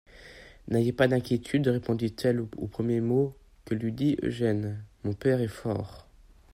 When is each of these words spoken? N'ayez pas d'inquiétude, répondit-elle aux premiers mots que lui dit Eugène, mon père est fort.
N'ayez 0.67 0.93
pas 0.93 1.07
d'inquiétude, 1.07 1.67
répondit-elle 1.67 2.41
aux 2.41 2.67
premiers 2.67 3.01
mots 3.01 3.35
que 3.65 3.75
lui 3.75 3.91
dit 3.91 4.17
Eugène, 4.23 4.83
mon 5.03 5.13
père 5.13 5.41
est 5.41 5.47
fort. 5.47 6.07